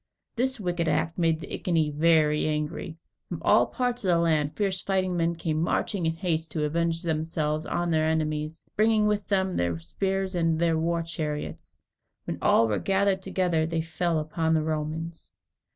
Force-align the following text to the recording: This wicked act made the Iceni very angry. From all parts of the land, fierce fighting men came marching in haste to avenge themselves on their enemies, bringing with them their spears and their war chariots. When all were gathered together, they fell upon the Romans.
This 0.35 0.59
wicked 0.59 0.87
act 0.87 1.19
made 1.19 1.39
the 1.39 1.53
Iceni 1.53 1.91
very 1.91 2.47
angry. 2.47 2.97
From 3.29 3.39
all 3.43 3.67
parts 3.67 4.03
of 4.03 4.07
the 4.07 4.17
land, 4.17 4.55
fierce 4.57 4.81
fighting 4.81 5.15
men 5.15 5.35
came 5.35 5.61
marching 5.61 6.07
in 6.07 6.13
haste 6.15 6.51
to 6.53 6.63
avenge 6.65 7.03
themselves 7.03 7.67
on 7.67 7.91
their 7.91 8.05
enemies, 8.07 8.65
bringing 8.75 9.05
with 9.05 9.27
them 9.27 9.55
their 9.55 9.77
spears 9.77 10.33
and 10.33 10.57
their 10.57 10.75
war 10.79 11.03
chariots. 11.03 11.77
When 12.23 12.39
all 12.41 12.67
were 12.67 12.79
gathered 12.79 13.21
together, 13.21 13.67
they 13.67 13.81
fell 13.81 14.17
upon 14.17 14.55
the 14.55 14.63
Romans. 14.63 15.33